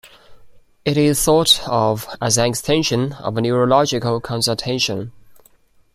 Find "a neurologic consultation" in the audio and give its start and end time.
3.37-5.11